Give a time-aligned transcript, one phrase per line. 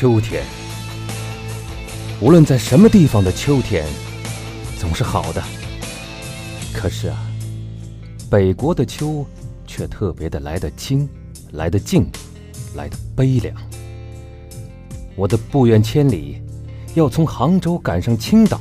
[0.00, 0.42] 秋天，
[2.22, 3.84] 无论在什么地方的秋天，
[4.78, 5.42] 总是好的。
[6.72, 7.18] 可是啊，
[8.30, 9.26] 北国的秋
[9.66, 11.06] 却特别的来得清，
[11.52, 12.10] 来得静，
[12.74, 13.54] 来得悲凉。
[15.16, 16.40] 我的不远千里，
[16.94, 18.58] 要从杭州赶上青岛，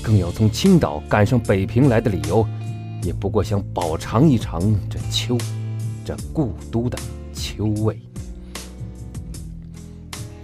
[0.00, 2.46] 更要从青岛赶上北平来的理由，
[3.02, 5.36] 也不过想饱尝一尝这秋，
[6.04, 6.96] 这故都的
[7.34, 7.98] 秋味。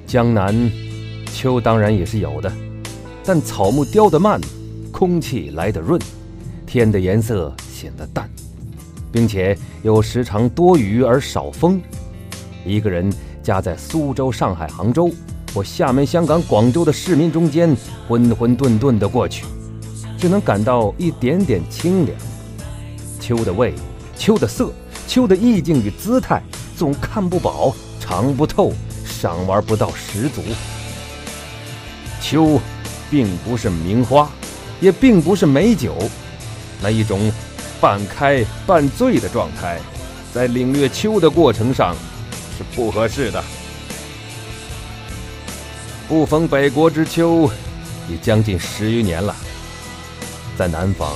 [0.09, 0.73] 江南，
[1.35, 2.51] 秋当然也是有的，
[3.23, 4.41] 但草木凋得慢，
[4.91, 6.01] 空气来得润，
[6.65, 8.27] 天的颜色显得淡，
[9.13, 11.79] 并且又时常多雨而少风。
[12.65, 15.11] 一个人夹在苏州、上海、杭州
[15.53, 17.77] 或厦门、香港、广州的市民中间，
[18.09, 19.45] 混混沌沌的过去，
[20.17, 22.19] 只能感到一点点清凉。
[23.21, 23.75] 秋的味，
[24.17, 24.73] 秋的色，
[25.07, 26.43] 秋的意境与姿态，
[26.79, 28.73] 总看不饱，尝不透。
[29.21, 30.43] 赏玩不到十足。
[32.21, 32.61] 秋，
[33.11, 34.31] 并不是名花，
[34.81, 35.97] 也并不是美酒，
[36.81, 37.33] 那一种
[37.81, 39.81] 半开半醉的状态，
[40.33, 41.97] 在领略秋的过程上
[42.57, 43.43] 是不合适的。
[46.07, 47.51] 不逢北国之秋，
[48.09, 49.35] 已将近十余年了。
[50.57, 51.13] 在南方，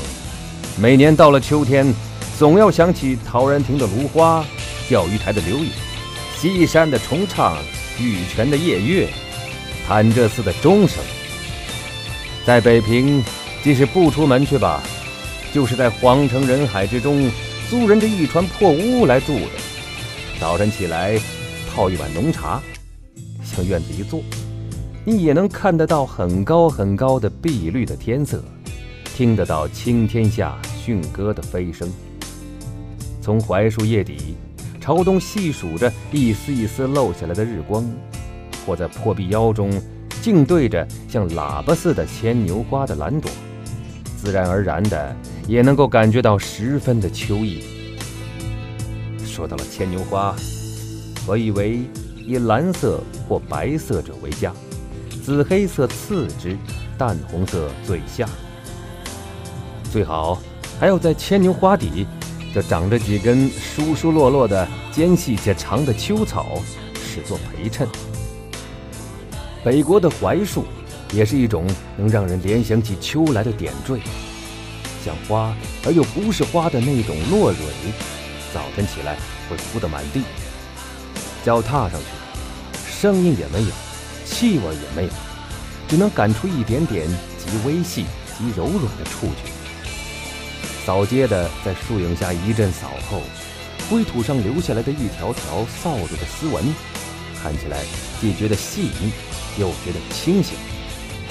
[0.76, 1.94] 每年到了秋天，
[2.36, 4.44] 总要想起陶然亭的芦花，
[4.88, 5.70] 钓鱼台的柳影，
[6.36, 7.56] 西山的重唱。
[8.00, 9.08] 玉泉的夜月，
[9.86, 11.02] 潭柘寺的钟声，
[12.46, 13.22] 在北平，
[13.62, 14.82] 即使不出门去吧，
[15.52, 17.30] 就是在皇城人海之中
[17.68, 19.50] 租人这一船破屋来住的。
[20.40, 21.18] 早晨起来
[21.70, 22.60] 泡一碗浓茶，
[23.44, 24.22] 向院子一坐，
[25.04, 28.42] 你也能看得到很高很高的碧绿的天色，
[29.14, 31.88] 听得到青天下驯鸽的飞声。
[33.20, 34.34] 从槐树叶底。
[34.82, 37.88] 朝东细数着一丝一丝漏下来的日光，
[38.66, 39.70] 或在破壁腰中
[40.20, 43.30] 静对着像喇叭似的牵牛花的蓝朵，
[44.20, 45.14] 自然而然的
[45.46, 47.62] 也能够感觉到十分的秋意。
[49.24, 50.34] 说到了牵牛花，
[51.28, 51.84] 我以为
[52.16, 54.52] 以蓝色或白色者为佳，
[55.24, 56.58] 紫黑色次之，
[56.98, 58.28] 淡红色最下。
[59.92, 60.42] 最好
[60.80, 62.04] 还要在牵牛花底。
[62.54, 66.60] 就长着几根疏疏落落的尖细且长的秋草，
[66.94, 67.88] 使作陪衬。
[69.64, 70.64] 北国的槐树，
[71.12, 73.98] 也是一种能让人联想起秋来的点缀，
[75.04, 77.58] 像花而又不是花的那种落蕊，
[78.52, 79.16] 早晨起来
[79.48, 80.22] 会铺得满地，
[81.44, 82.06] 脚踏上去，
[82.90, 83.70] 声音也没有，
[84.26, 85.12] 气味也没有，
[85.88, 87.08] 只能感出一点点
[87.38, 88.04] 极微细、
[88.36, 89.61] 极柔软的触觉。
[90.84, 93.22] 扫街的在树影下一阵扫后，
[93.88, 96.74] 灰土上留下来的一条条扫帚的丝纹，
[97.40, 97.78] 看起来
[98.20, 99.12] 既觉得细腻，
[99.58, 100.54] 又觉得清醒。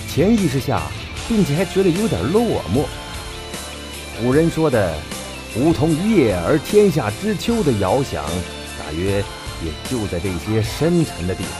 [0.08, 0.84] 潜意识下，
[1.28, 2.42] 并且还觉得有点落
[2.74, 2.86] 寞。
[4.22, 4.96] 古人说的
[5.58, 8.24] “梧桐一叶而天下知秋”的遥想，
[8.80, 9.24] 大约
[9.64, 11.54] 也就在这些深沉的地方。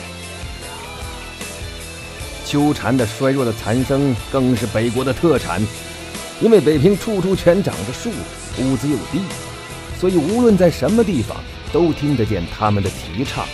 [2.46, 5.62] 秋蝉的衰弱的残声，更是北国的特产。
[6.42, 8.10] 因为北平处处全长着树，
[8.60, 9.22] 屋子又低，
[10.00, 11.38] 所以无论在什么地方
[11.72, 13.46] 都听得见他们的啼唱。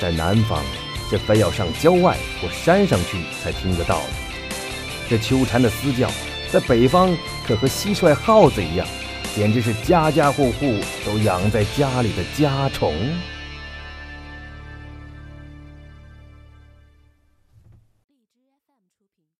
[0.00, 0.62] 在南方，
[1.10, 4.00] 是非要上郊外或山上去才听得到。
[5.08, 6.08] 这秋蝉的嘶叫，
[6.52, 7.16] 在北方
[7.46, 8.86] 可和蟋蟀、耗子一样，
[9.34, 12.94] 简直是家家户户都养在家里的家宠。